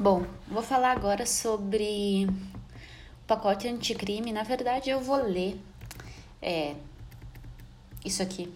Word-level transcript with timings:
Bom, 0.00 0.24
vou 0.48 0.62
falar 0.62 0.92
agora 0.92 1.26
sobre 1.26 2.26
o 2.26 3.26
pacote 3.26 3.68
anticrime. 3.68 4.32
Na 4.32 4.42
verdade, 4.42 4.88
eu 4.88 4.98
vou 4.98 5.22
ler 5.22 5.60
é, 6.40 6.74
isso 8.02 8.22
aqui. 8.22 8.50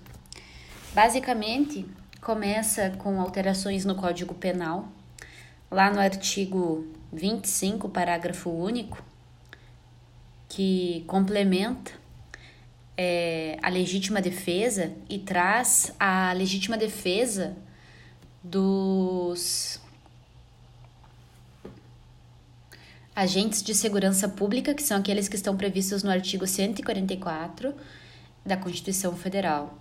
Basicamente, 0.95 1.87
começa 2.22 2.93
com 2.93 3.21
alterações 3.21 3.85
no 3.85 3.95
Código 3.95 4.33
Penal, 4.33 4.88
lá 5.71 5.91
no 5.93 6.01
artigo 6.01 6.87
25, 7.12 7.91
parágrafo 7.91 8.49
único, 8.49 9.05
que 10.49 11.05
complementa 11.07 11.93
é, 12.97 13.59
a 13.63 13.69
legítima 13.69 14.23
defesa 14.23 14.95
e 15.11 15.19
traz 15.19 15.95
a 16.01 16.33
legítima 16.33 16.79
defesa 16.79 17.55
dos 18.43 19.84
agentes 23.15 23.62
de 23.62 23.75
segurança 23.75 24.29
pública, 24.29 24.75
que 24.75 24.83
são 24.83 24.98
aqueles 24.98 25.29
que 25.29 25.37
estão 25.37 25.57
previstos 25.57 26.02
no 26.02 26.11
artigo 26.11 26.47
144 26.47 27.75
da 28.45 28.57
Constituição 28.57 29.15
Federal. 29.16 29.79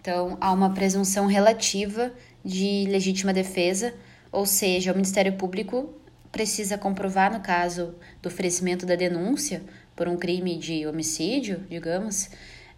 Então, 0.00 0.38
há 0.40 0.52
uma 0.52 0.72
presunção 0.72 1.26
relativa 1.26 2.12
de 2.44 2.86
legítima 2.88 3.32
defesa, 3.32 3.92
ou 4.30 4.46
seja, 4.46 4.92
o 4.92 4.94
Ministério 4.94 5.32
Público 5.32 5.92
precisa 6.30 6.78
comprovar, 6.78 7.32
no 7.32 7.40
caso 7.40 7.94
do 8.22 8.28
oferecimento 8.28 8.86
da 8.86 8.94
denúncia 8.94 9.62
por 9.96 10.06
um 10.06 10.16
crime 10.16 10.56
de 10.56 10.86
homicídio, 10.86 11.64
digamos, 11.68 12.28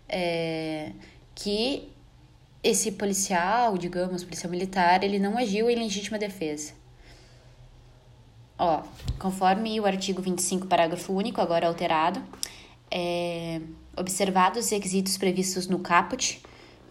é, 0.08 0.92
que 1.34 1.92
esse 2.62 2.92
policial, 2.92 3.76
digamos, 3.76 4.24
policial 4.24 4.50
militar, 4.50 5.04
ele 5.04 5.18
não 5.18 5.36
agiu 5.36 5.68
em 5.68 5.76
legítima 5.76 6.18
defesa. 6.18 6.72
Ó, 8.58 8.82
conforme 9.20 9.78
o 9.78 9.86
artigo 9.86 10.20
25, 10.20 10.66
parágrafo 10.66 11.12
único, 11.12 11.40
agora 11.40 11.68
alterado, 11.68 12.20
é, 12.90 13.60
observados 13.96 14.64
os 14.64 14.70
requisitos 14.70 15.16
previstos 15.16 15.68
no 15.68 15.78
caput, 15.78 16.42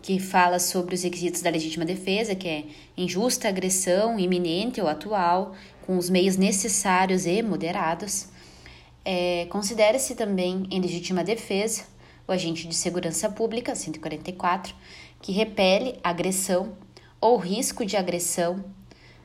que 0.02 0.20
fala 0.20 0.60
sobre 0.60 0.96
os 0.96 1.04
requisitos 1.04 1.42
da 1.42 1.50
legítima 1.50 1.84
defesa, 1.84 2.34
que 2.34 2.48
é 2.48 2.64
injusta 2.96 3.50
agressão 3.50 4.18
iminente 4.18 4.80
ou 4.80 4.88
atual, 4.88 5.54
com 5.86 5.98
os 5.98 6.10
meios 6.10 6.38
necessários 6.38 7.26
e 7.26 7.42
moderados. 7.44 8.30
É, 9.04 9.46
Considera-se 9.50 10.16
também 10.16 10.66
em 10.72 10.80
legítima 10.80 11.24
defesa 11.24 11.84
o 12.26 12.32
agente 12.32 12.68
de 12.68 12.76
segurança 12.76 13.30
pública, 13.30 13.76
144, 13.76 14.74
que 15.22 15.34
repele 15.34 16.00
agressão 16.02 16.78
ou 17.20 17.38
risco 17.38 17.86
de 17.86 17.98
agressão 17.98 18.64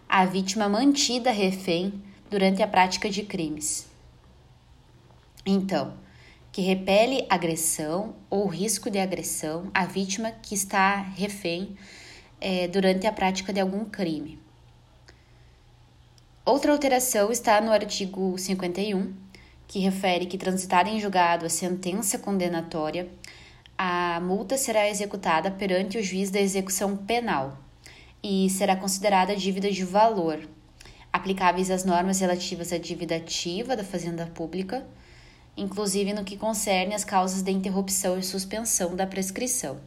à 0.09 0.25
vítima 0.25 0.69
mantida 0.69 1.31
refém 1.31 2.03
durante 2.33 2.63
a 2.63 2.67
prática 2.67 3.11
de 3.11 3.23
crimes. 3.25 3.87
Então, 5.45 5.93
que 6.51 6.63
repele 6.63 7.27
agressão 7.29 8.15
ou 8.31 8.47
risco 8.47 8.91
de 8.91 8.99
agressão 8.99 9.71
à 9.75 9.85
vítima 9.85 10.31
que 10.31 10.55
está 10.55 10.97
refém 10.97 11.77
é, 12.41 12.67
durante 12.69 13.07
a 13.07 13.13
prática 13.13 13.53
de 13.53 13.61
algum 13.61 13.85
crime. 13.85 14.39
Outra 16.43 16.73
alteração 16.73 17.31
está 17.31 17.61
no 17.61 17.71
artigo 17.71 18.39
51, 18.39 19.13
que 19.69 19.81
refere 19.81 20.25
que, 20.25 20.39
transitada 20.39 20.89
em 20.89 20.99
julgado 20.99 21.45
a 21.45 21.51
sentença 21.51 22.19
condenatória, 22.19 23.11
a 23.77 24.21
multa 24.21 24.57
será 24.57 24.89
executada 24.89 25.51
perante 25.51 25.99
o 25.99 26.03
juiz 26.03 26.31
da 26.31 26.41
execução 26.41 26.97
penal 26.97 27.59
e 28.23 28.49
será 28.49 28.75
considerada 28.75 29.37
dívida 29.37 29.71
de 29.71 29.85
valor 29.85 30.49
aplicáveis 31.13 31.71
às 31.71 31.85
normas 31.85 32.21
relativas 32.21 32.73
à 32.73 32.79
dívida 32.79 33.17
ativa 33.17 33.77
da 33.77 33.85
Fazenda 33.85 34.27
Pública, 34.27 34.87
inclusive 35.57 36.13
no 36.13 36.25
que 36.25 36.37
concerne 36.37 36.95
as 36.95 37.05
causas 37.05 37.43
de 37.43 37.51
interrupção 37.51 38.19
e 38.19 38.23
suspensão 38.23 38.97
da 38.97 39.07
prescrição. 39.07 39.79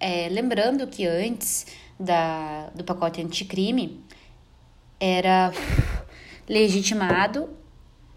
É, 0.00 0.28
lembrando 0.28 0.86
que 0.86 1.06
antes 1.06 1.66
da, 1.98 2.70
do 2.74 2.84
pacote 2.84 3.20
anticrime 3.20 4.02
era 4.98 5.52
legitimado 6.48 7.50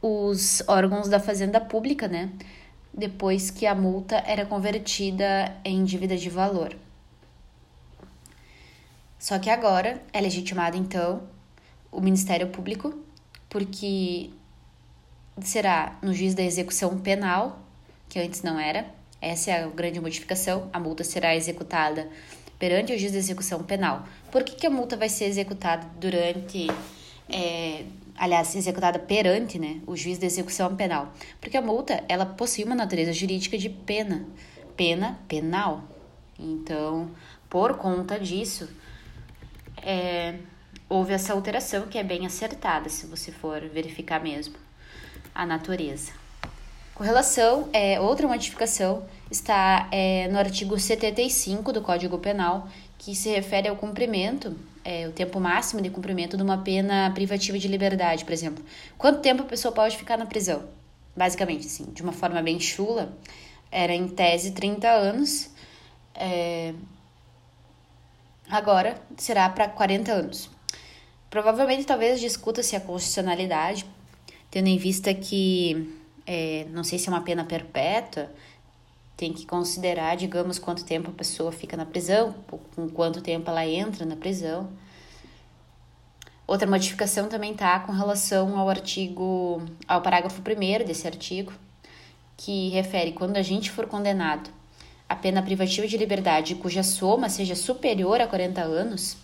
os 0.01 0.63
órgãos 0.67 1.09
da 1.09 1.19
Fazenda 1.19 1.59
Pública, 1.59 2.07
né? 2.07 2.29
Depois 2.93 3.51
que 3.51 3.65
a 3.65 3.75
multa 3.75 4.15
era 4.25 4.45
convertida 4.45 5.55
em 5.63 5.83
dívida 5.83 6.15
de 6.15 6.29
valor. 6.29 6.75
Só 9.17 9.37
que 9.37 9.49
agora 9.49 10.01
é 10.13 10.21
legitimado, 10.21 10.77
então, 10.77 11.23
o 11.91 12.01
Ministério 12.01 12.47
Público, 12.47 12.93
porque 13.49 14.29
será 15.41 15.97
no 16.01 16.13
juiz 16.13 16.33
da 16.33 16.43
execução 16.43 16.97
penal, 16.99 17.59
que 18.07 18.19
antes 18.19 18.41
não 18.41 18.59
era. 18.59 18.85
Essa 19.21 19.51
é 19.51 19.63
a 19.63 19.67
grande 19.67 19.99
modificação. 19.99 20.69
A 20.71 20.79
multa 20.79 21.03
será 21.03 21.35
executada 21.35 22.09
perante 22.57 22.93
o 22.93 22.97
juiz 22.97 23.11
da 23.11 23.17
execução 23.17 23.63
penal. 23.63 24.05
Por 24.31 24.43
que, 24.43 24.55
que 24.55 24.67
a 24.67 24.69
multa 24.69 24.95
vai 24.97 25.09
ser 25.09 25.25
executada 25.25 25.87
durante. 25.99 26.67
É, 27.29 27.85
aliás, 28.17 28.55
executada 28.55 28.99
perante 28.99 29.59
né, 29.59 29.81
o 29.85 29.95
juiz 29.95 30.17
da 30.17 30.25
execução 30.25 30.75
penal? 30.75 31.13
Porque 31.39 31.57
a 31.57 31.61
multa 31.61 32.03
ela 32.07 32.25
possui 32.25 32.63
uma 32.63 32.75
natureza 32.75 33.13
jurídica 33.13 33.57
de 33.57 33.69
pena, 33.69 34.25
pena 34.75 35.19
penal. 35.27 35.83
Então, 36.37 37.11
por 37.49 37.77
conta 37.77 38.19
disso, 38.19 38.69
é, 39.81 40.35
houve 40.89 41.13
essa 41.13 41.33
alteração 41.33 41.83
que 41.87 41.97
é 41.97 42.03
bem 42.03 42.25
acertada, 42.25 42.89
se 42.89 43.05
você 43.05 43.31
for 43.31 43.61
verificar 43.69 44.19
mesmo 44.19 44.55
a 45.33 45.45
natureza. 45.45 46.11
Com 46.95 47.03
relação, 47.03 47.69
é, 47.71 47.97
outra 48.01 48.27
modificação 48.27 49.05
está 49.31 49.87
é, 49.91 50.27
no 50.27 50.37
artigo 50.37 50.77
75 50.77 51.71
do 51.71 51.81
Código 51.81 52.17
Penal, 52.17 52.67
que 52.97 53.15
se 53.15 53.29
refere 53.29 53.69
ao 53.69 53.75
cumprimento, 53.77 54.57
é, 54.83 55.07
o 55.07 55.11
tempo 55.13 55.39
máximo 55.39 55.81
de 55.81 55.89
cumprimento 55.89 56.35
de 56.35 56.43
uma 56.43 56.57
pena 56.57 57.09
privativa 57.11 57.57
de 57.57 57.69
liberdade, 57.69 58.25
por 58.25 58.33
exemplo. 58.33 58.65
Quanto 58.97 59.21
tempo 59.21 59.43
a 59.43 59.45
pessoa 59.45 59.71
pode 59.71 59.95
ficar 59.95 60.17
na 60.17 60.25
prisão? 60.25 60.63
Basicamente, 61.15 61.67
assim, 61.67 61.85
de 61.85 62.01
uma 62.01 62.11
forma 62.11 62.41
bem 62.41 62.59
chula, 62.59 63.13
era 63.71 63.93
em 63.93 64.07
tese 64.07 64.51
30 64.51 64.89
anos, 64.89 65.49
é, 66.13 66.73
agora 68.49 68.99
será 69.15 69.47
para 69.47 69.69
40 69.69 70.11
anos. 70.11 70.58
Provavelmente, 71.29 71.85
talvez 71.85 72.19
discuta-se 72.19 72.75
a 72.75 72.81
constitucionalidade, 72.81 73.85
tendo 74.49 74.67
em 74.67 74.77
vista 74.77 75.13
que, 75.13 75.93
é, 76.25 76.65
não 76.71 76.83
sei 76.83 76.97
se 76.97 77.07
é 77.07 77.11
uma 77.11 77.21
pena 77.21 77.43
perpétua, 77.43 78.31
tem 79.15 79.33
que 79.33 79.45
considerar, 79.45 80.15
digamos, 80.15 80.57
quanto 80.57 80.83
tempo 80.85 81.09
a 81.09 81.13
pessoa 81.13 81.51
fica 81.51 81.75
na 81.75 81.85
prisão, 81.85 82.33
com 82.75 82.89
quanto 82.89 83.21
tempo 83.21 83.49
ela 83.49 83.65
entra 83.65 84.05
na 84.05 84.15
prisão. 84.15 84.69
Outra 86.47 86.67
modificação 86.67 87.27
também 87.27 87.51
está 87.51 87.79
com 87.81 87.91
relação 87.91 88.57
ao 88.57 88.69
artigo, 88.69 89.61
ao 89.87 90.01
parágrafo 90.01 90.41
1 90.41 90.85
desse 90.85 91.05
artigo, 91.05 91.53
que 92.35 92.69
refere 92.69 93.11
quando 93.11 93.37
a 93.37 93.41
gente 93.41 93.69
for 93.69 93.85
condenado 93.85 94.49
a 95.07 95.15
pena 95.15 95.43
privativa 95.43 95.85
de 95.85 95.97
liberdade 95.97 96.55
cuja 96.55 96.81
soma 96.81 97.29
seja 97.29 97.55
superior 97.55 98.21
a 98.21 98.27
40 98.27 98.61
anos, 98.61 99.17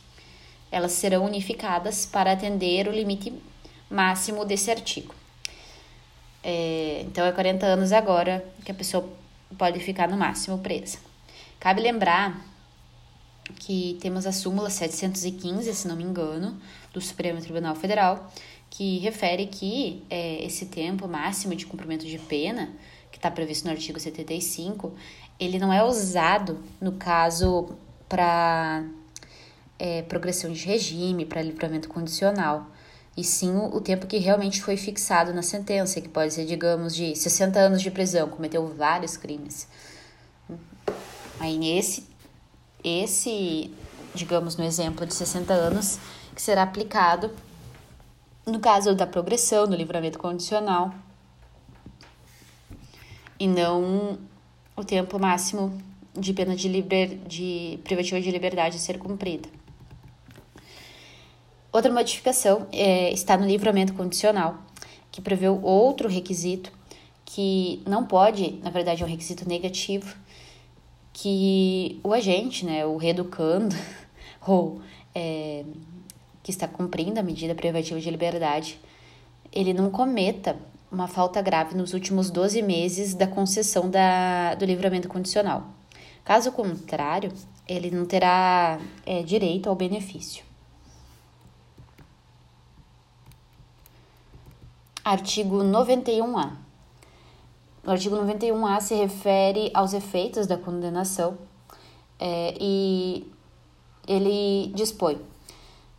elas 0.72 0.92
serão 0.94 1.26
unificadas 1.26 2.06
para 2.06 2.32
atender 2.32 2.88
o 2.88 2.92
limite 2.92 3.34
máximo 3.90 4.44
desse 4.46 4.72
artigo. 4.72 5.14
É, 6.44 7.04
então, 7.08 7.26
é 7.26 7.32
40 7.32 7.66
anos 7.66 7.92
agora 7.92 8.46
que 8.64 8.72
a 8.72 8.76
pessoa 8.76 9.08
pode 9.58 9.80
ficar 9.80 10.08
no 10.08 10.18
máximo 10.18 10.60
presa. 10.60 11.00
Cabe 11.60 11.82
lembrar 11.82 12.46
que 13.60 13.98
temos 14.02 14.26
a 14.26 14.32
súmula 14.32 14.70
715, 14.70 15.74
se 15.74 15.88
não 15.88 15.96
me 15.96 16.04
engano, 16.04 16.60
do 16.94 17.02
Supremo 17.02 17.42
Tribunal 17.42 17.76
Federal, 17.76 18.32
que 18.70 19.00
refere 19.00 19.48
que 19.48 20.04
é, 20.10 20.44
esse 20.44 20.66
tempo 20.66 21.08
máximo 21.08 21.56
de 21.56 21.66
cumprimento 21.66 22.06
de 22.06 22.18
pena, 22.20 22.74
que 23.12 23.18
está 23.18 23.32
previsto 23.32 23.66
no 23.66 23.72
artigo 23.72 24.00
75, 24.00 24.94
ele 25.40 25.58
não 25.58 25.72
é 25.72 25.84
usado 25.84 26.64
no 26.82 26.94
caso 26.94 27.76
para 28.10 28.84
é, 29.78 30.02
progressão 30.04 30.52
de 30.52 30.66
regime, 30.66 31.26
para 31.26 31.42
livramento 31.42 31.90
condicional, 31.90 32.68
e 33.16 33.24
sim 33.24 33.52
o, 33.56 33.76
o 33.76 33.82
tempo 33.82 34.08
que 34.08 34.18
realmente 34.18 34.62
foi 34.62 34.78
fixado 34.78 35.34
na 35.34 35.42
sentença, 35.42 36.02
que 36.02 36.10
pode 36.10 36.34
ser, 36.34 36.46
digamos, 36.46 36.96
de 36.96 37.16
60 37.16 37.60
anos 37.60 37.82
de 37.82 37.92
prisão, 37.92 38.28
cometeu 38.30 38.68
vários 38.68 39.18
crimes. 39.18 39.68
Aí 41.40 41.58
nesse, 41.58 42.08
esse, 42.84 43.72
digamos, 44.14 44.56
no 44.56 44.64
exemplo 44.64 45.06
de 45.06 45.14
60 45.14 45.54
anos, 45.54 46.00
que 46.34 46.42
será 46.42 46.64
aplicado 46.64 47.32
no 48.46 48.60
caso 48.60 48.94
da 48.94 49.08
progressão, 49.08 49.68
do 49.68 49.76
livramento 49.76 50.20
condicional, 50.20 50.94
e 53.40 53.48
não 53.48 54.20
o 54.76 54.84
tempo 54.84 55.20
máximo 55.20 55.78
de 56.14 56.34
pena 56.34 56.56
de, 56.56 56.68
liber, 56.68 57.18
de 57.28 57.80
privativa 57.84 58.22
de 58.22 58.32
liberdade 58.32 58.78
a 58.78 58.80
ser 58.80 58.98
cumprida. 58.98 59.50
Outra 61.76 61.92
modificação 61.92 62.68
é, 62.72 63.12
está 63.12 63.36
no 63.36 63.46
livramento 63.46 63.94
condicional, 63.96 64.60
que 65.12 65.20
prevê 65.20 65.50
outro 65.50 66.08
requisito 66.08 66.72
que 67.26 67.84
não 67.86 68.06
pode, 68.06 68.62
na 68.64 68.70
verdade 68.70 69.04
é 69.04 69.06
um 69.06 69.10
requisito 69.10 69.46
negativo, 69.46 70.16
que 71.12 72.00
o 72.02 72.14
agente, 72.14 72.66
né, 72.66 72.86
o 72.86 72.96
reeducando, 72.96 73.76
ou 74.48 74.80
é, 75.14 75.66
que 76.42 76.50
está 76.50 76.66
cumprindo 76.66 77.20
a 77.20 77.24
medida 77.24 77.54
privativa 77.54 78.00
de 78.00 78.10
liberdade, 78.10 78.80
ele 79.52 79.74
não 79.74 79.92
cometa 79.92 80.56
uma 80.90 81.10
falta 81.10 81.42
grave 81.42 81.76
nos 81.76 81.94
últimos 81.94 82.32
12 82.32 82.62
meses 82.62 83.14
da 83.14 83.28
concessão 83.28 83.90
da, 83.90 84.56
do 84.56 84.64
livramento 84.64 85.10
condicional. 85.10 85.68
Caso 86.24 86.54
contrário, 86.54 87.34
ele 87.68 87.92
não 87.92 88.06
terá 88.06 88.80
é, 89.06 89.24
direito 89.24 89.68
ao 89.68 89.76
benefício. 89.76 90.55
Artigo 95.06 95.58
91A. 95.58 96.54
O 97.86 97.92
artigo 97.92 98.16
91A 98.16 98.82
se 98.82 98.96
refere 98.96 99.70
aos 99.72 99.94
efeitos 99.94 100.48
da 100.48 100.58
condenação 100.58 101.38
é, 102.20 102.56
e 102.60 103.32
ele 104.08 104.74
dispõe 104.74 105.22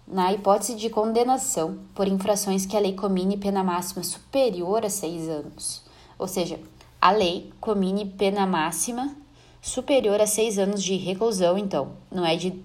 na 0.08 0.32
hipótese 0.32 0.74
de 0.74 0.90
condenação 0.90 1.78
por 1.94 2.08
infrações 2.08 2.66
que 2.66 2.76
a 2.76 2.80
lei 2.80 2.94
comine 2.94 3.36
pena 3.36 3.62
máxima 3.62 4.02
superior 4.02 4.84
a 4.84 4.90
seis 4.90 5.28
anos. 5.28 5.84
Ou 6.18 6.26
seja, 6.26 6.58
a 7.00 7.12
lei 7.12 7.52
comine 7.60 8.06
pena 8.06 8.44
máxima 8.44 9.16
superior 9.62 10.20
a 10.20 10.26
seis 10.26 10.58
anos 10.58 10.82
de 10.82 10.96
reclusão, 10.96 11.56
então, 11.56 11.92
não 12.10 12.26
é 12.26 12.34
de 12.34 12.60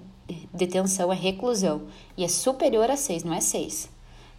detenção, 0.52 1.14
é 1.14 1.16
reclusão. 1.16 1.84
E 2.18 2.24
é 2.24 2.28
superior 2.28 2.90
a 2.90 2.98
seis, 2.98 3.24
não 3.24 3.32
é 3.32 3.42
seis. 3.42 3.92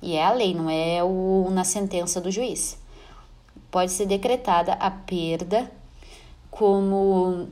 E 0.02 0.16
é 0.16 0.25
a 0.25 0.32
lei, 0.32 0.52
não 0.52 0.69
é 0.69 1.02
o, 1.04 1.49
na 1.52 1.62
sentença 1.62 2.20
do 2.20 2.28
juiz. 2.28 2.76
Pode 3.70 3.93
ser 3.93 4.04
decretada 4.04 4.72
a 4.72 4.90
perda 4.90 5.70
como 6.50 7.49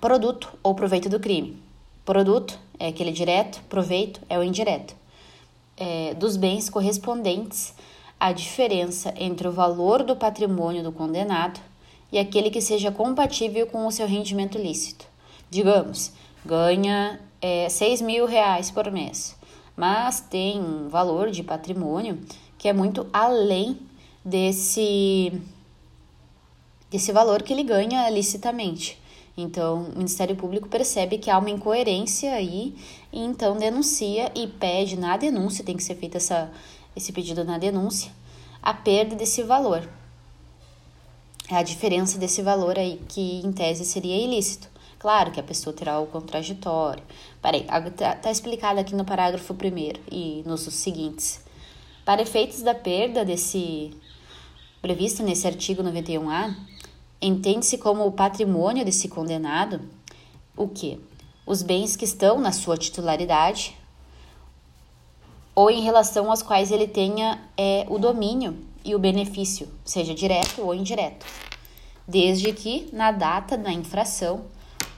produto 0.00 0.52
ou 0.64 0.74
proveito 0.74 1.08
do 1.08 1.20
crime. 1.20 1.62
Produto 2.04 2.58
é 2.76 2.88
aquele 2.88 3.12
direto, 3.12 3.62
proveito 3.68 4.20
é 4.28 4.36
o 4.36 4.42
indireto. 4.42 4.96
É, 5.76 6.12
dos 6.14 6.36
bens 6.36 6.68
correspondentes 6.68 7.72
à 8.18 8.32
diferença 8.32 9.14
entre 9.16 9.46
o 9.46 9.52
valor 9.52 10.02
do 10.02 10.16
patrimônio 10.16 10.82
do 10.82 10.90
condenado 10.90 11.60
e 12.10 12.18
aquele 12.18 12.50
que 12.50 12.60
seja 12.60 12.90
compatível 12.90 13.68
com 13.68 13.86
o 13.86 13.92
seu 13.92 14.08
rendimento 14.08 14.58
lícito. 14.58 15.06
Digamos, 15.48 16.12
ganha 16.44 17.20
é, 17.40 17.68
6 17.68 18.02
mil 18.02 18.26
reais 18.26 18.72
por 18.72 18.90
mês 18.90 19.40
mas 19.76 20.20
tem 20.20 20.60
um 20.60 20.88
valor 20.88 21.30
de 21.30 21.42
patrimônio 21.42 22.20
que 22.58 22.68
é 22.68 22.72
muito 22.72 23.06
além 23.12 23.78
desse, 24.24 25.32
desse 26.90 27.12
valor 27.12 27.42
que 27.42 27.52
ele 27.52 27.64
ganha 27.64 28.08
licitamente. 28.08 29.00
Então, 29.36 29.84
o 29.84 29.96
Ministério 29.96 30.36
Público 30.36 30.68
percebe 30.68 31.18
que 31.18 31.30
há 31.30 31.38
uma 31.38 31.50
incoerência 31.50 32.32
aí 32.34 32.74
e 33.12 33.20
então 33.20 33.56
denuncia 33.56 34.30
e 34.34 34.46
pede 34.46 34.96
na 34.96 35.16
denúncia, 35.16 35.64
tem 35.64 35.76
que 35.76 35.82
ser 35.82 35.94
feito 35.94 36.16
essa, 36.16 36.50
esse 36.94 37.12
pedido 37.12 37.42
na 37.42 37.56
denúncia, 37.58 38.12
a 38.62 38.74
perda 38.74 39.16
desse 39.16 39.42
valor. 39.42 39.88
A 41.50 41.62
diferença 41.62 42.18
desse 42.18 42.42
valor 42.42 42.78
aí, 42.78 43.00
que 43.08 43.40
em 43.44 43.52
tese 43.52 43.84
seria 43.84 44.16
ilícito. 44.16 44.68
Claro 44.98 45.32
que 45.32 45.40
a 45.40 45.42
pessoa 45.42 45.74
terá 45.74 45.98
o 45.98 46.06
contraditório. 46.06 47.02
Peraí, 47.42 47.66
tá, 47.96 48.14
tá 48.14 48.30
explicado 48.30 48.78
aqui 48.78 48.94
no 48.94 49.04
parágrafo 49.04 49.52
primeiro 49.52 50.00
e 50.10 50.44
nos 50.46 50.60
seguintes. 50.60 51.44
Para 52.04 52.22
efeitos 52.22 52.62
da 52.62 52.72
perda 52.74 53.24
desse 53.24 53.90
previsto 54.80 55.24
nesse 55.24 55.46
artigo 55.46 55.82
91A, 55.82 56.54
entende-se 57.20 57.78
como 57.78 58.06
o 58.06 58.12
patrimônio 58.12 58.84
desse 58.84 59.08
condenado 59.08 59.80
o 60.56 60.68
que? 60.68 61.00
Os 61.44 61.62
bens 61.62 61.96
que 61.96 62.04
estão 62.04 62.40
na 62.40 62.52
sua 62.52 62.76
titularidade 62.76 63.76
ou 65.54 65.68
em 65.68 65.82
relação 65.82 66.30
aos 66.30 66.42
quais 66.42 66.70
ele 66.70 66.86
tenha 66.86 67.40
é, 67.56 67.84
o 67.88 67.98
domínio 67.98 68.56
e 68.84 68.94
o 68.94 68.98
benefício, 68.98 69.68
seja 69.84 70.14
direto 70.14 70.62
ou 70.62 70.74
indireto, 70.74 71.26
desde 72.06 72.52
que 72.52 72.88
na 72.92 73.10
data 73.10 73.56
da 73.56 73.72
infração 73.72 74.44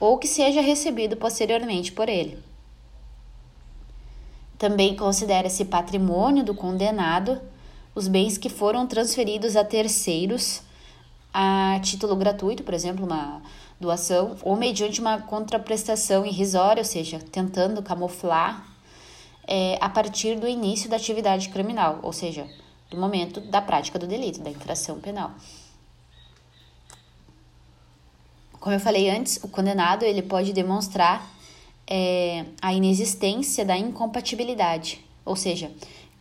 ou 0.05 0.19
que 0.19 0.29
seja 0.29 0.61
recebido 0.61 1.17
posteriormente 1.17 1.91
por 1.91 2.11
ele. 2.11 2.39
Também 4.59 4.95
considera-se 4.95 5.65
patrimônio 5.65 6.45
do 6.45 6.55
condenado 6.55 7.41
os 7.95 8.07
bens 8.07 8.37
que 8.37 8.51
foram 8.51 8.87
transferidos 8.87 9.57
a 9.57 9.65
terceiros 9.65 10.61
a 11.33 11.81
título 11.83 12.15
gratuito, 12.15 12.63
por 12.63 12.75
exemplo, 12.75 13.05
uma 13.05 13.43
doação, 13.81 14.37
ou 14.43 14.55
mediante 14.57 15.01
uma 15.01 15.21
contraprestação 15.23 16.25
irrisória, 16.25 16.81
ou 16.81 16.85
seja, 16.85 17.19
tentando 17.33 17.83
camuflar 17.83 18.65
é, 19.47 19.77
a 19.81 19.89
partir 19.89 20.39
do 20.39 20.47
início 20.47 20.89
da 20.89 20.97
atividade 20.97 21.49
criminal, 21.49 21.99
ou 22.03 22.13
seja, 22.13 22.47
do 22.91 22.97
momento 22.97 23.41
da 23.41 23.61
prática 23.61 23.99
do 23.99 24.07
delito, 24.07 24.41
da 24.41 24.51
infração 24.51 25.01
penal. 25.01 25.33
Como 28.65 28.75
eu 28.75 28.81
falei 28.81 29.11
antes, 29.11 29.37
o 29.45 29.49
condenado 29.49 30.07
ele 30.07 30.23
pode 30.23 30.51
demonstrar 30.55 31.23
é, 31.87 32.47
a 32.63 32.73
inexistência 32.73 33.63
da 33.63 33.77
incompatibilidade, 33.77 35.05
ou 35.23 35.37
seja, 35.37 35.71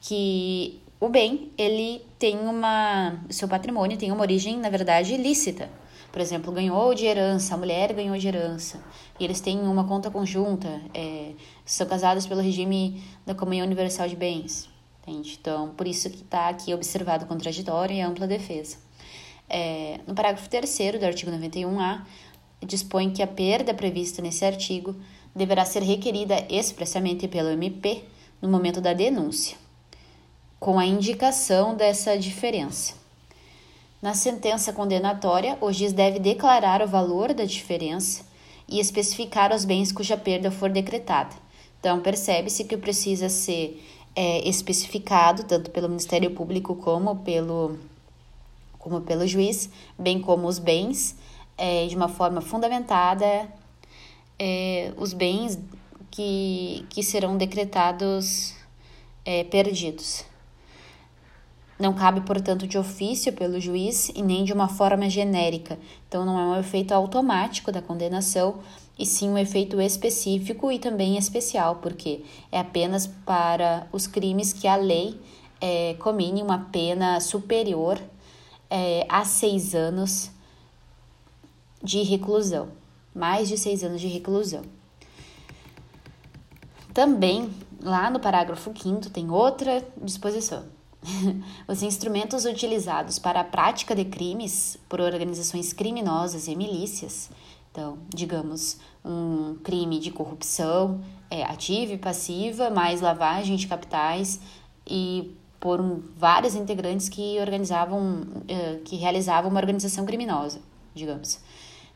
que 0.01 0.77
o 0.99 1.07
bem 1.07 1.53
ele 1.57 2.05
tem 2.19 2.37
uma 2.37 3.17
seu 3.29 3.47
patrimônio 3.47 3.97
tem 3.97 4.11
uma 4.11 4.19
origem 4.19 4.57
na 4.57 4.69
verdade 4.69 5.13
ilícita. 5.13 5.69
Por 6.11 6.19
exemplo, 6.19 6.51
ganhou 6.51 6.93
de 6.93 7.05
herança, 7.05 7.55
a 7.55 7.57
mulher 7.57 7.93
ganhou 7.93 8.17
de 8.17 8.27
herança, 8.27 8.83
e 9.17 9.23
eles 9.23 9.39
têm 9.39 9.61
uma 9.61 9.85
conta 9.87 10.11
conjunta, 10.11 10.81
é, 10.93 11.31
são 11.65 11.87
casados 11.87 12.27
pelo 12.27 12.41
regime 12.41 13.01
da 13.25 13.33
comunhão 13.33 13.65
universal 13.65 14.09
de 14.09 14.17
bens. 14.17 14.67
Entende? 15.01 15.37
Então, 15.39 15.69
por 15.69 15.87
isso 15.87 16.09
que 16.09 16.23
está 16.23 16.49
aqui 16.49 16.73
observado 16.73 17.25
contraditório 17.25 17.95
e 17.95 18.01
ampla 18.01 18.27
defesa. 18.27 18.75
É, 19.49 19.99
no 20.07 20.13
parágrafo 20.13 20.49
3 20.49 20.99
do 20.99 21.05
artigo 21.05 21.31
91A, 21.31 22.01
dispõe 22.65 23.11
que 23.11 23.21
a 23.21 23.27
perda 23.27 23.73
prevista 23.73 24.21
nesse 24.21 24.45
artigo 24.45 24.95
deverá 25.35 25.65
ser 25.65 25.81
requerida 25.81 26.45
expressamente 26.49 27.27
pelo 27.27 27.49
MP 27.49 28.03
no 28.41 28.49
momento 28.49 28.79
da 28.81 28.93
denúncia, 28.93 29.57
com 30.59 30.77
a 30.77 30.85
indicação 30.85 31.75
dessa 31.75 32.17
diferença. 32.17 32.93
Na 34.01 34.13
sentença 34.13 34.73
condenatória, 34.73 35.57
o 35.61 35.71
juiz 35.71 35.93
deve 35.93 36.19
declarar 36.19 36.81
o 36.81 36.87
valor 36.87 37.33
da 37.33 37.45
diferença 37.45 38.23
e 38.67 38.79
especificar 38.79 39.53
os 39.53 39.63
bens 39.63 39.91
cuja 39.91 40.17
perda 40.17 40.51
for 40.51 40.69
decretada. 40.69 41.35
Então, 41.79 42.01
percebe-se 42.01 42.65
que 42.65 42.77
precisa 42.77 43.29
ser 43.29 43.81
é, 44.15 44.47
especificado, 44.47 45.43
tanto 45.43 45.71
pelo 45.71 45.89
Ministério 45.89 46.31
Público 46.31 46.75
como 46.75 47.17
pelo, 47.17 47.77
como 48.77 49.01
pelo 49.01 49.25
juiz, 49.25 49.69
bem 49.97 50.19
como 50.19 50.47
os 50.47 50.59
bens 50.59 51.15
é, 51.57 51.87
de 51.87 51.95
uma 51.95 52.07
forma 52.07 52.41
fundamentada 52.41 53.47
é, 54.39 54.93
os 54.97 55.13
bens 55.13 55.59
que, 56.11 56.85
que 56.89 57.03
serão 57.03 57.37
decretados 57.37 58.53
é, 59.25 59.43
perdidos. 59.43 60.25
Não 61.79 61.93
cabe, 61.93 62.21
portanto, 62.21 62.67
de 62.67 62.77
ofício 62.77 63.33
pelo 63.33 63.59
juiz 63.59 64.09
e 64.09 64.21
nem 64.21 64.43
de 64.43 64.53
uma 64.53 64.67
forma 64.67 65.09
genérica. 65.09 65.77
Então, 66.07 66.23
não 66.23 66.39
é 66.39 66.43
um 66.43 66.59
efeito 66.59 66.93
automático 66.93 67.71
da 67.71 67.81
condenação, 67.81 68.59
e 68.97 69.05
sim 69.05 69.29
um 69.29 69.37
efeito 69.37 69.81
específico 69.81 70.71
e 70.71 70.77
também 70.77 71.17
especial, 71.17 71.77
porque 71.77 72.23
é 72.51 72.59
apenas 72.59 73.07
para 73.07 73.87
os 73.91 74.05
crimes 74.05 74.53
que 74.53 74.67
a 74.67 74.75
lei 74.75 75.19
é, 75.59 75.95
comine 75.95 76.43
uma 76.43 76.59
pena 76.71 77.19
superior 77.19 77.99
é, 78.69 79.05
a 79.09 79.25
seis 79.25 79.73
anos 79.73 80.29
de 81.83 82.01
reclusão, 82.01 82.69
mais 83.13 83.49
de 83.49 83.57
seis 83.57 83.83
anos 83.83 83.99
de 83.99 84.07
reclusão. 84.07 84.63
Também, 86.93 87.49
lá 87.81 88.09
no 88.09 88.19
parágrafo 88.19 88.71
5 88.75 89.09
tem 89.09 89.29
outra 89.29 89.85
disposição. 90.01 90.63
Os 91.67 91.83
instrumentos 91.83 92.45
utilizados 92.45 93.19
para 93.19 93.41
a 93.41 93.43
prática 93.43 93.95
de 93.95 94.05
crimes 94.05 94.77
por 94.87 95.01
organizações 95.01 95.73
criminosas 95.73 96.47
e 96.47 96.55
milícias, 96.55 97.29
então, 97.71 97.97
digamos, 98.07 98.77
um 99.03 99.55
crime 99.63 99.99
de 99.99 100.11
corrupção 100.11 101.01
é, 101.29 101.43
ativa 101.43 101.93
e 101.93 101.97
passiva, 101.97 102.69
mais 102.69 103.01
lavagem 103.01 103.55
de 103.55 103.67
capitais 103.67 104.39
e 104.87 105.35
por 105.59 105.81
um, 105.81 106.03
vários 106.15 106.53
integrantes 106.53 107.09
que 107.09 107.39
organizavam, 107.39 108.21
uh, 108.21 108.79
que 108.85 108.97
realizavam 108.97 109.49
uma 109.49 109.59
organização 109.59 110.05
criminosa, 110.05 110.61
digamos 110.93 111.39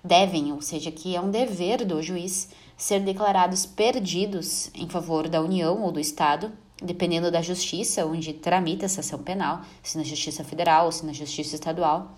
devem, 0.07 0.51
ou 0.53 0.61
seja, 0.61 0.91
que 0.91 1.15
é 1.15 1.21
um 1.21 1.29
dever 1.29 1.85
do 1.85 2.01
juiz 2.01 2.49
ser 2.75 3.01
declarados 3.01 3.65
perdidos 3.65 4.71
em 4.73 4.87
favor 4.87 5.27
da 5.27 5.41
União 5.41 5.83
ou 5.83 5.91
do 5.91 5.99
Estado 5.99 6.51
dependendo 6.81 7.31
da 7.31 7.41
justiça 7.41 8.05
onde 8.05 8.33
tramita 8.33 8.85
essa 8.85 9.01
ação 9.01 9.19
penal, 9.19 9.61
se 9.81 9.97
na 9.97 10.03
justiça 10.03 10.43
federal 10.43 10.85
ou 10.85 10.91
se 10.91 11.05
na 11.05 11.13
justiça 11.13 11.55
estadual, 11.55 12.11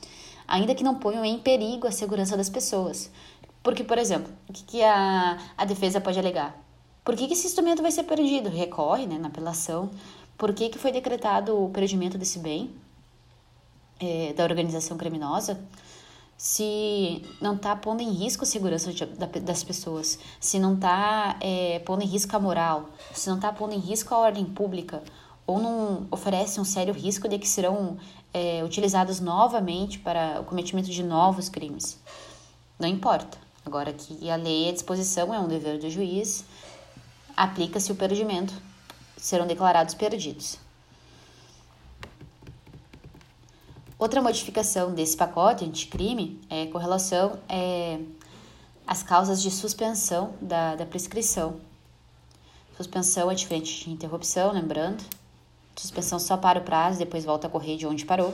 ainda 0.47 0.75
que 0.75 0.83
não 0.83 0.95
ponham 0.95 1.23
em 1.23 1.39
perigo 1.39 1.87
a 1.87 1.91
segurança 1.91 2.35
das 2.35 2.49
pessoas. 2.49 3.09
Porque, 3.63 3.83
por 3.83 3.97
exemplo, 3.97 4.31
o 4.47 4.53
que, 4.53 4.63
que 4.63 4.83
a, 4.83 5.37
a 5.57 5.65
defesa 5.65 6.01
pode 6.01 6.19
alegar? 6.19 6.61
Por 7.03 7.15
que, 7.15 7.27
que 7.27 7.33
esse 7.33 7.47
instrumento 7.47 7.81
vai 7.81 7.91
ser 7.91 8.03
perdido? 8.03 8.49
Recorre 8.49 9.05
né, 9.05 9.17
na 9.17 9.27
apelação. 9.27 9.89
Por 10.37 10.53
que, 10.53 10.69
que 10.69 10.77
foi 10.77 10.91
decretado 10.91 11.57
o 11.57 11.69
perdimento 11.69 12.17
desse 12.17 12.39
bem 12.39 12.71
é, 13.99 14.33
da 14.33 14.43
organização 14.43 14.97
criminosa? 14.97 15.59
Se 16.39 17.21
não 17.41 17.57
está 17.57 17.75
pondo 17.75 18.01
em 18.01 18.11
risco 18.11 18.45
a 18.45 18.47
segurança 18.47 18.93
de, 18.93 19.05
das 19.41 19.61
pessoas, 19.61 20.17
se 20.39 20.57
não 20.57 20.75
está 20.75 21.35
é, 21.41 21.79
pondo 21.79 22.01
em 22.01 22.07
risco 22.07 22.33
a 22.33 22.39
moral, 22.39 22.91
se 23.13 23.27
não 23.27 23.35
está 23.35 23.51
pondo 23.51 23.75
em 23.75 23.77
risco 23.77 24.15
a 24.15 24.19
ordem 24.19 24.45
pública, 24.45 25.03
ou 25.45 25.59
não 25.59 26.07
oferece 26.09 26.57
um 26.57 26.63
sério 26.63 26.93
risco 26.93 27.27
de 27.27 27.37
que 27.37 27.47
serão 27.47 27.97
é, 28.33 28.63
utilizados 28.63 29.19
novamente 29.19 29.99
para 29.99 30.39
o 30.39 30.45
cometimento 30.45 30.89
de 30.89 31.03
novos 31.03 31.49
crimes. 31.49 31.99
Não 32.79 32.87
importa. 32.87 33.37
Agora 33.65 33.91
que 33.91 34.29
a 34.29 34.37
lei 34.37 34.69
à 34.69 34.71
disposição 34.71 35.33
é 35.33 35.39
um 35.39 35.47
dever 35.49 35.77
do 35.77 35.89
juiz, 35.89 36.45
aplica-se 37.35 37.91
o 37.91 37.95
perdimento, 37.95 38.53
serão 39.17 39.45
declarados 39.45 39.93
perdidos. 39.93 40.57
Outra 43.99 44.21
modificação 44.21 44.93
desse 44.93 45.17
pacote 45.17 45.65
anticrime 45.65 46.39
é 46.49 46.67
com 46.67 46.77
relação 46.77 47.37
é, 47.49 47.99
às 48.87 49.03
causas 49.03 49.41
de 49.41 49.51
suspensão 49.51 50.35
da, 50.39 50.77
da 50.77 50.85
prescrição. 50.85 51.57
Suspensão 52.77 53.29
é 53.29 53.35
diferente 53.35 53.83
de 53.83 53.91
interrupção, 53.91 54.53
lembrando. 54.53 55.03
Suspensão 55.75 56.17
só 56.17 56.37
para 56.37 56.59
o 56.59 56.63
prazo, 56.63 56.97
depois 56.97 57.25
volta 57.25 57.47
a 57.47 57.49
correr 57.49 57.75
de 57.75 57.85
onde 57.85 58.05
parou. 58.05 58.33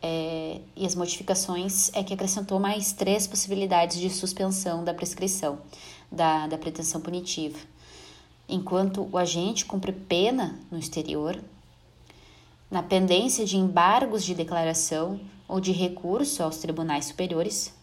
É, 0.00 0.60
e 0.76 0.86
as 0.86 0.94
modificações 0.94 1.90
é 1.92 2.04
que 2.04 2.14
acrescentou 2.14 2.60
mais 2.60 2.92
três 2.92 3.26
possibilidades 3.26 3.98
de 3.98 4.08
suspensão 4.08 4.84
da 4.84 4.94
prescrição 4.94 5.58
da, 6.12 6.46
da 6.46 6.56
pretensão 6.56 7.00
punitiva. 7.00 7.58
Enquanto 8.48 9.08
o 9.10 9.18
agente 9.18 9.64
cumpre 9.64 9.90
pena 9.90 10.56
no 10.70 10.78
exterior, 10.78 11.36
na 12.76 12.82
pendência 12.82 13.46
de 13.46 13.56
embargos 13.56 14.22
de 14.22 14.34
declaração 14.34 15.18
ou 15.48 15.58
de 15.58 15.72
recurso 15.72 16.42
aos 16.42 16.58
tribunais 16.58 17.06
superiores, 17.06 17.74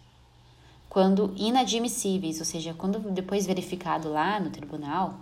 quando 0.87 1.33
inadmissíveis, 1.35 2.37
ou 2.37 2.45
seja, 2.45 2.75
quando 2.75 2.99
depois 3.09 3.47
verificado 3.47 4.07
lá 4.07 4.39
no 4.39 4.51
tribunal 4.51 5.15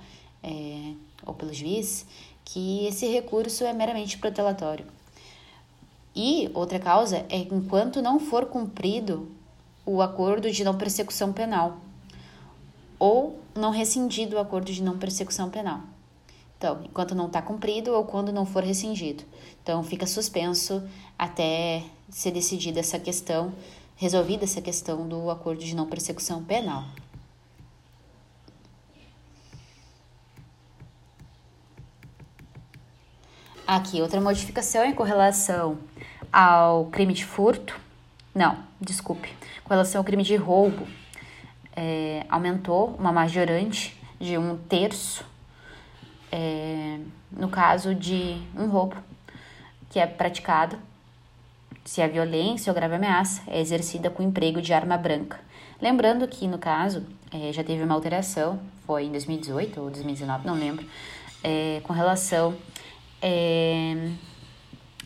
é, 0.44 0.92
ou 1.26 1.34
pelo 1.34 1.54
juiz 1.54 2.06
que 2.44 2.86
esse 2.86 3.08
recurso 3.08 3.64
é 3.64 3.72
meramente 3.72 4.18
protelatório. 4.18 4.86
E 6.14 6.52
outra 6.54 6.78
causa 6.78 7.26
é 7.30 7.38
enquanto 7.38 8.02
não 8.02 8.20
for 8.20 8.48
cumprido 8.48 9.32
o 9.86 10.02
acordo 10.02 10.52
de 10.52 10.66
não 10.66 10.78
persecução 10.78 11.32
penal 11.32 11.78
ou 13.00 13.40
não 13.56 13.72
rescindido 13.72 14.36
o 14.36 14.40
acordo 14.40 14.70
de 14.70 14.84
não 14.84 14.98
persecução 14.98 15.50
penal. 15.50 15.80
Então, 16.62 16.80
enquanto 16.84 17.16
não 17.16 17.26
está 17.26 17.42
cumprido 17.42 17.92
ou 17.92 18.06
quando 18.06 18.32
não 18.32 18.46
for 18.46 18.64
rescindido. 18.64 19.24
Então, 19.64 19.82
fica 19.82 20.06
suspenso 20.06 20.88
até 21.18 21.82
ser 22.08 22.30
decidida 22.30 22.80
essa 22.80 23.00
questão, 23.00 23.52
resolvida 23.96 24.44
essa 24.44 24.62
questão 24.62 25.08
do 25.08 25.32
acordo 25.32 25.64
de 25.64 25.76
não 25.76 25.88
persecução 25.88 26.44
penal. 26.44 26.84
Aqui, 33.66 34.00
outra 34.00 34.22
modificação 34.22 34.86
em 34.86 34.94
correlação 34.94 35.80
ao 36.32 36.86
crime 36.92 37.16
de 37.16 37.26
furto. 37.26 37.76
Não, 38.36 38.64
desculpe. 38.80 39.34
Com 39.64 39.74
relação 39.74 40.00
ao 40.00 40.06
crime 40.06 40.22
de 40.22 40.36
roubo, 40.36 40.88
é, 41.76 42.24
aumentou 42.30 42.96
uma 43.00 43.12
majorante 43.12 44.00
de 44.20 44.38
um 44.38 44.56
terço 44.56 45.26
é, 46.32 47.00
no 47.32 47.50
caso 47.50 47.94
de 47.94 48.42
um 48.56 48.68
roubo 48.68 48.96
que 49.90 50.00
é 50.00 50.08
praticado 50.08 50.78
se 51.84 52.02
a 52.02 52.08
violência 52.08 52.72
ou 52.72 52.76
grave 52.76 52.96
ameaça 52.96 53.42
é 53.48 53.60
exercida 53.60 54.10
com 54.10 54.24
emprego 54.24 54.62
de 54.62 54.74
arma 54.74 54.98
branca. 54.98 55.40
Lembrando 55.82 56.28
que, 56.28 56.48
no 56.48 56.58
caso, 56.58 57.06
é, 57.32 57.52
já 57.52 57.64
teve 57.64 57.84
uma 57.84 57.96
alteração, 57.96 58.60
foi 58.86 59.06
em 59.06 59.12
2018 59.12 59.82
ou 59.82 59.90
2019, 59.90 60.46
não 60.46 60.54
lembro, 60.54 60.86
é, 61.44 61.82
com 61.84 61.92
relação 61.92 62.56
é, 63.22 64.12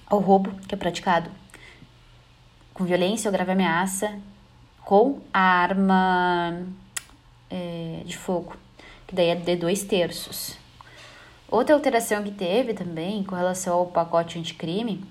ao 0.08 0.20
roubo 0.20 0.52
que 0.68 0.76
é 0.76 0.78
praticado 0.78 1.30
com 2.74 2.84
violência 2.84 3.30
ou 3.30 3.32
grave 3.32 3.52
ameaça 3.52 4.20
com 4.84 5.22
a 5.34 5.40
arma 5.40 6.62
é, 7.50 8.02
de 8.06 8.18
fogo, 8.18 8.56
que 9.08 9.16
daí 9.16 9.30
é 9.30 9.36
de 9.36 9.56
dois 9.56 9.84
terços. 9.84 10.58
Outra 11.50 11.76
alteração 11.76 12.24
que 12.24 12.32
teve 12.32 12.74
também 12.74 13.24
com 13.24 13.36
relação 13.36 13.78
ao 13.78 13.86
pacote 13.86 14.40
anticrime 14.40 15.04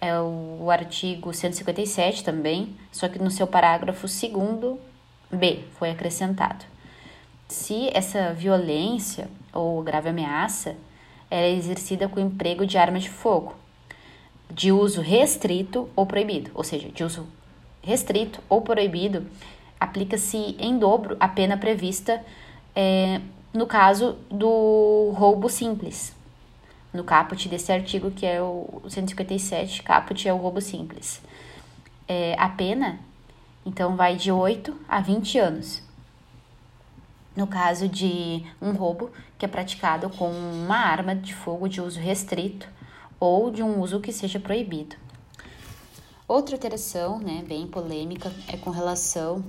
é 0.00 0.18
o 0.20 0.70
artigo 0.70 1.32
157 1.32 2.22
também, 2.22 2.76
só 2.92 3.08
que 3.08 3.18
no 3.18 3.30
seu 3.30 3.46
parágrafo 3.46 4.06
2 4.06 4.78
B 5.30 5.64
foi 5.78 5.90
acrescentado. 5.90 6.64
Se 7.48 7.90
essa 7.92 8.32
violência 8.32 9.28
ou 9.52 9.82
grave 9.82 10.08
ameaça 10.08 10.76
é 11.30 11.50
exercida 11.50 12.08
com 12.08 12.20
emprego 12.20 12.66
de 12.66 12.78
arma 12.78 12.98
de 12.98 13.10
fogo, 13.10 13.54
de 14.50 14.70
uso 14.70 15.00
restrito 15.00 15.88
ou 15.96 16.06
proibido, 16.06 16.50
ou 16.54 16.62
seja, 16.62 16.88
de 16.88 17.02
uso 17.02 17.26
restrito 17.82 18.40
ou 18.48 18.60
proibido, 18.62 19.26
aplica-se 19.78 20.56
em 20.58 20.78
dobro 20.78 21.16
a 21.18 21.28
pena 21.28 21.56
prevista 21.56 22.24
é, 22.74 23.20
no 23.56 23.66
caso 23.66 24.16
do 24.30 25.12
roubo 25.16 25.48
simples. 25.48 26.14
No 26.92 27.02
caput 27.04 27.48
desse 27.48 27.72
artigo, 27.72 28.10
que 28.10 28.26
é 28.26 28.40
o 28.40 28.82
157, 28.88 29.82
caput 29.82 30.28
é 30.28 30.32
o 30.32 30.36
roubo 30.36 30.60
simples. 30.60 31.20
É, 32.06 32.34
a 32.38 32.48
pena, 32.48 33.00
então, 33.64 33.96
vai 33.96 34.14
de 34.14 34.30
8 34.30 34.76
a 34.88 35.00
20 35.00 35.38
anos. 35.38 35.82
No 37.34 37.46
caso 37.46 37.88
de 37.88 38.44
um 38.60 38.72
roubo 38.72 39.10
que 39.38 39.44
é 39.44 39.48
praticado 39.48 40.08
com 40.10 40.30
uma 40.30 40.76
arma 40.76 41.14
de 41.14 41.34
fogo 41.34 41.68
de 41.68 41.80
uso 41.80 41.98
restrito 41.98 42.68
ou 43.18 43.50
de 43.50 43.62
um 43.62 43.80
uso 43.80 44.00
que 44.00 44.12
seja 44.12 44.38
proibido. 44.38 44.96
Outra 46.28 46.56
alteração, 46.56 47.18
né, 47.18 47.44
bem 47.46 47.66
polêmica, 47.66 48.32
é 48.48 48.56
com 48.56 48.70
relação 48.70 49.44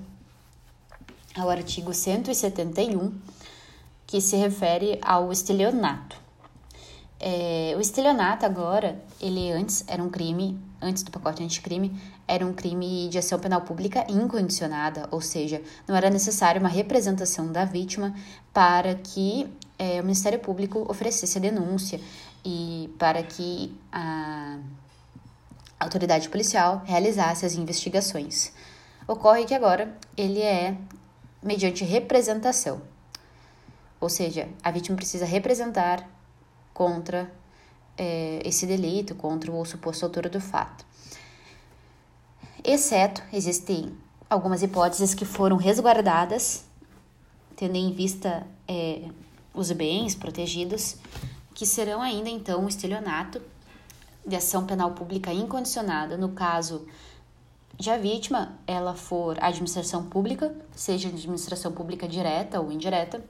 ao 1.36 1.50
artigo 1.50 1.94
171, 1.94 3.14
que 4.08 4.22
se 4.22 4.38
refere 4.38 4.98
ao 5.02 5.32
estelionato. 5.32 6.16
É, 7.20 7.74
o 7.76 7.82
estelionato 7.82 8.46
agora, 8.46 9.04
ele 9.20 9.52
antes 9.52 9.84
era 9.88 10.02
um 10.02 10.10
crime, 10.10 10.58
antes 10.82 11.04
do 11.04 11.12
pacote 11.12 11.44
anticrime, 11.44 12.00
era 12.28 12.46
um 12.46 12.54
crime 12.54 13.10
de 13.10 13.18
ação 13.18 13.40
penal 13.40 13.62
pública 13.62 14.06
incondicionada, 14.10 15.08
ou 15.12 15.20
seja, 15.20 15.62
não 15.88 15.96
era 15.96 16.10
necessário 16.10 16.62
uma 16.62 16.70
representação 16.70 17.52
da 17.52 17.66
vítima 17.66 18.16
para 18.54 18.96
que 18.96 19.50
é, 19.78 20.00
o 20.00 20.04
Ministério 20.04 20.40
Público 20.40 20.86
oferecesse 20.90 21.38
a 21.38 21.42
denúncia 21.42 22.00
e 22.46 22.90
para 22.98 23.22
que 23.24 23.76
a 23.92 24.60
autoridade 25.80 26.30
policial 26.30 26.82
realizasse 26.86 27.46
as 27.46 27.56
investigações. 27.56 28.54
Ocorre 29.08 29.46
que 29.46 29.54
agora 29.54 29.96
ele 30.16 30.42
é 30.42 30.78
mediante 31.42 31.84
representação. 31.84 32.82
Ou 34.00 34.10
seja, 34.10 34.48
a 34.64 34.72
vítima 34.72 34.96
precisa 34.96 35.26
representar 35.26 36.08
contra 36.74 37.32
é, 37.98 38.42
esse 38.46 38.66
delito, 38.66 39.16
contra 39.16 39.52
o 39.52 39.66
suposto 39.66 40.06
autor 40.06 40.30
do 40.30 40.40
fato. 40.40 40.86
Exceto, 42.64 43.24
existem 43.34 43.96
algumas 44.30 44.62
hipóteses 44.62 45.14
que 45.14 45.26
foram 45.26 45.58
resguardadas, 45.58 46.66
tendo 47.56 47.76
em 47.76 47.92
vista 47.92 48.46
é, 48.68 49.10
os 49.54 49.72
bens 49.72 50.14
protegidos, 50.14 50.98
que 51.56 51.66
serão 51.66 52.02
ainda 52.02 52.30
então 52.30 52.66
o 52.66 52.68
estelionato 52.68 53.42
de 54.26 54.36
ação 54.36 54.66
penal 54.66 54.92
pública 54.92 55.34
incondicionada, 55.34 56.18
no 56.18 56.30
caso 56.30 56.86
de 57.78 57.90
a 57.90 57.98
vítima 57.98 58.58
ela 58.68 58.94
for 58.94 59.38
administração 59.42 60.04
pública, 60.04 60.54
seja 60.76 61.10
administração 61.10 61.72
pública 61.72 62.08
direta 62.08 62.60
ou 62.60 62.72
indireta, 62.72 63.24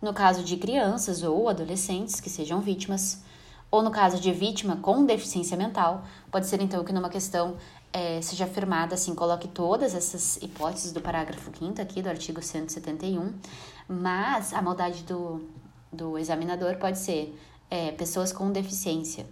no 0.00 0.12
caso 0.12 0.42
de 0.42 0.56
crianças 0.56 1.22
ou 1.22 1.48
adolescentes 1.48 2.20
que 2.20 2.30
sejam 2.30 2.60
vítimas, 2.60 3.22
ou 3.70 3.82
no 3.82 3.90
caso 3.90 4.20
de 4.20 4.32
vítima 4.32 4.76
com 4.76 5.04
deficiência 5.04 5.56
mental, 5.56 6.04
pode 6.30 6.46
ser 6.46 6.60
então 6.60 6.84
que 6.84 6.92
numa 6.92 7.08
questão 7.08 7.56
é, 7.92 8.20
seja 8.20 8.44
afirmada 8.44 8.94
assim, 8.94 9.14
coloque 9.14 9.48
todas 9.48 9.94
essas 9.94 10.36
hipóteses 10.42 10.92
do 10.92 11.00
parágrafo 11.00 11.50
5 11.58 11.80
aqui 11.80 12.02
do 12.02 12.08
artigo 12.08 12.42
171, 12.42 13.34
mas 13.88 14.52
a 14.52 14.62
maldade 14.62 15.02
do, 15.02 15.42
do 15.92 16.18
examinador 16.18 16.76
pode 16.76 16.98
ser 16.98 17.36
é, 17.70 17.90
pessoas 17.92 18.32
com 18.32 18.52
deficiência. 18.52 19.26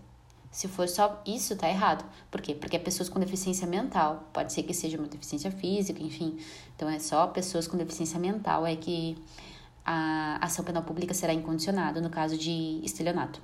Se 0.50 0.68
for 0.68 0.88
só 0.88 1.20
isso, 1.26 1.56
tá 1.56 1.68
errado. 1.68 2.04
Por 2.30 2.40
quê? 2.40 2.54
Porque 2.54 2.76
é 2.76 2.78
pessoas 2.78 3.08
com 3.08 3.18
deficiência 3.18 3.66
mental. 3.66 4.22
Pode 4.32 4.52
ser 4.52 4.62
que 4.62 4.72
seja 4.72 4.96
uma 4.96 5.08
deficiência 5.08 5.50
física, 5.50 6.00
enfim. 6.00 6.38
Então 6.76 6.88
é 6.88 7.00
só 7.00 7.26
pessoas 7.26 7.66
com 7.66 7.76
deficiência 7.76 8.20
mental 8.20 8.64
é 8.64 8.76
que 8.76 9.18
a 9.84 10.38
ação 10.40 10.64
penal 10.64 10.82
pública 10.82 11.12
será 11.14 11.32
incondicionada 11.32 12.00
no 12.00 12.10
caso 12.10 12.36
de 12.36 12.80
estelionato. 12.84 13.40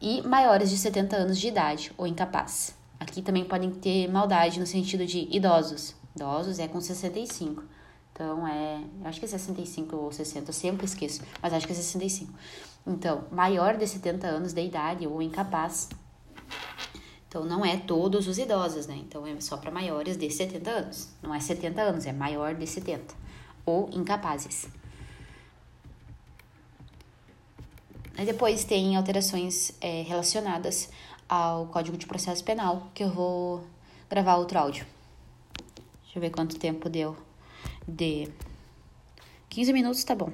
E 0.00 0.22
maiores 0.22 0.70
de 0.70 0.76
70 0.76 1.16
anos 1.16 1.38
de 1.38 1.48
idade 1.48 1.92
ou 1.96 2.06
incapaz. 2.06 2.76
Aqui 3.00 3.22
também 3.22 3.44
podem 3.44 3.70
ter 3.70 4.08
maldade 4.08 4.60
no 4.60 4.66
sentido 4.66 5.06
de 5.06 5.28
idosos. 5.30 5.94
Idosos 6.14 6.58
é 6.58 6.68
com 6.68 6.80
65. 6.80 7.64
Então 8.12 8.46
é, 8.46 8.82
acho 9.04 9.18
que 9.20 9.26
é 9.26 9.28
65 9.28 9.96
ou 9.96 10.10
60, 10.10 10.48
eu 10.48 10.52
sempre 10.52 10.86
esqueço, 10.86 11.22
mas 11.40 11.52
acho 11.52 11.66
que 11.66 11.72
é 11.72 11.76
65. 11.76 12.32
Então, 12.86 13.24
maior 13.30 13.76
de 13.76 13.86
70 13.86 14.26
anos 14.26 14.52
de 14.52 14.64
idade 14.64 15.06
ou 15.06 15.22
incapaz 15.22 15.88
então, 17.28 17.44
não 17.44 17.62
é 17.62 17.76
todos 17.76 18.26
os 18.26 18.38
idosos, 18.38 18.86
né? 18.86 18.96
Então, 18.96 19.26
é 19.26 19.38
só 19.38 19.58
para 19.58 19.70
maiores 19.70 20.16
de 20.16 20.30
70 20.30 20.70
anos. 20.70 21.08
Não 21.22 21.34
é 21.34 21.38
70 21.38 21.82
anos, 21.82 22.06
é 22.06 22.12
maior 22.12 22.54
de 22.54 22.66
70. 22.66 23.14
Ou 23.66 23.90
incapazes. 23.92 24.66
Aí 28.18 28.26
depois 28.26 28.64
tem 28.64 28.96
alterações 28.96 29.70
é, 29.80 30.02
relacionadas 30.02 30.90
ao 31.28 31.66
Código 31.66 31.96
de 31.96 32.04
Processo 32.04 32.42
Penal, 32.42 32.88
que 32.92 33.04
eu 33.04 33.10
vou 33.10 33.64
gravar 34.10 34.34
outro 34.34 34.58
áudio. 34.58 34.84
Deixa 36.02 36.18
eu 36.18 36.20
ver 36.20 36.30
quanto 36.30 36.58
tempo 36.58 36.88
deu. 36.88 37.16
De 37.86 38.28
15 39.50 39.72
minutos, 39.72 40.02
tá 40.02 40.16
bom. 40.16 40.32